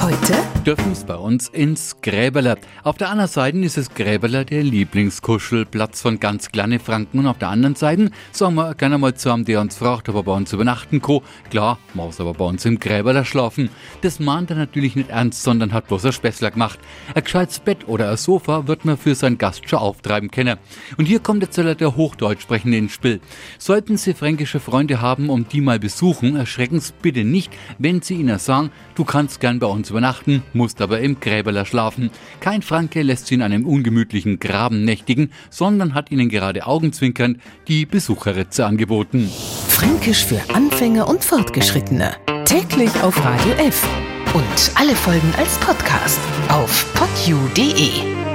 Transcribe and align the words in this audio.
Heute 0.00 0.34
dürfen 0.64 0.92
es 0.92 1.04
bei 1.04 1.14
uns 1.14 1.48
ins 1.48 2.00
Gräberler. 2.00 2.58
Auf 2.82 2.96
der 2.96 3.08
anderen 3.08 3.30
Seite 3.30 3.58
ist 3.58 3.78
es 3.78 3.94
Gräberler 3.94 4.44
der 4.44 4.62
Lieblingskuschelplatz 4.62 6.02
von 6.02 6.20
ganz 6.20 6.50
kleinen 6.50 6.78
Franken 6.78 7.20
und 7.20 7.26
auf 7.26 7.38
der 7.38 7.48
anderen 7.48 7.74
Seite 7.76 8.10
sagen 8.32 8.56
wir 8.56 8.74
gerne 8.74 8.98
mal 8.98 9.14
zu 9.14 9.32
einem, 9.32 9.44
der 9.44 9.60
uns 9.60 9.76
fragt, 9.76 10.08
ob 10.08 10.16
er 10.16 10.22
bei 10.22 10.32
uns 10.32 10.52
übernachten 10.52 11.00
kann. 11.00 11.20
Klar, 11.50 11.78
muss 11.94 12.20
aber 12.20 12.34
bei 12.34 12.44
uns 12.44 12.64
im 12.64 12.78
Gräberler 12.78 13.24
schlafen. 13.24 13.70
Das 14.02 14.20
mahnt 14.20 14.50
er 14.50 14.56
natürlich 14.56 14.96
nicht 14.96 15.10
ernst, 15.10 15.42
sondern 15.42 15.72
hat 15.72 15.88
bloß 15.88 16.06
ein 16.06 16.12
Späßler 16.12 16.50
gemacht. 16.50 16.78
Ein 17.14 17.24
gescheites 17.24 17.60
Bett 17.60 17.88
oder 17.88 18.10
ein 18.10 18.16
Sofa 18.16 18.66
wird 18.66 18.84
man 18.84 18.98
für 18.98 19.14
seinen 19.14 19.38
Gast 19.38 19.68
schon 19.68 19.78
auftreiben 19.78 20.30
können. 20.30 20.58
Und 20.98 21.06
hier 21.06 21.20
kommt 21.20 21.42
jetzt 21.42 21.56
der 21.56 21.96
Hochdeutsch 21.96 22.42
sprechende 22.42 22.76
ins 22.76 22.92
Spiel. 22.92 23.20
Sollten 23.58 23.96
Sie 23.96 24.14
fränkische 24.14 24.60
Freunde 24.60 25.00
haben 25.00 25.30
und 25.30 25.52
die 25.52 25.60
mal 25.60 25.78
besuchen, 25.78 26.36
erschrecken 26.36 26.80
Sie 26.80 26.92
bitte 27.00 27.24
nicht, 27.24 27.52
wenn 27.78 28.02
Sie 28.02 28.14
ihnen 28.14 28.38
sagen, 28.38 28.70
du 28.94 29.04
kannst 29.04 29.40
gern 29.40 29.58
bei 29.58 29.66
uns 29.66 29.85
uns 29.86 29.90
übernachten, 29.90 30.42
musst 30.52 30.80
aber 30.80 31.00
im 31.00 31.20
Gräberler 31.20 31.64
schlafen. 31.64 32.10
Kein 32.40 32.62
Franke 32.62 33.02
lässt 33.02 33.28
sie 33.28 33.36
in 33.36 33.42
einem 33.42 33.66
ungemütlichen 33.66 34.40
Graben 34.40 34.84
nächtigen, 34.84 35.30
sondern 35.48 35.94
hat 35.94 36.10
ihnen 36.10 36.28
gerade 36.28 36.66
augenzwinkernd 36.66 37.38
die 37.68 37.86
Besucherritze 37.86 38.66
angeboten. 38.66 39.30
Fränkisch 39.68 40.24
für 40.24 40.40
Anfänger 40.52 41.08
und 41.08 41.24
Fortgeschrittene. 41.24 42.16
Täglich 42.44 42.90
auf 43.02 43.24
Radio 43.24 43.52
F. 43.64 43.86
Und 44.34 44.72
alle 44.74 44.96
Folgen 44.96 45.32
als 45.38 45.56
Podcast 45.58 46.18
auf 46.48 46.92
podu.de. 46.94 48.25